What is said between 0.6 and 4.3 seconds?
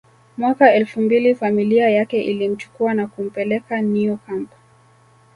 elfu mbili familia yake ilimchukua na kumpeleka Neo